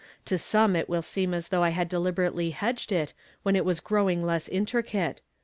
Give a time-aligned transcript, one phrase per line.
[0.25, 3.13] To some it will seem as though I had deliberately hedged it,
[3.43, 5.21] when it was growing less intricate.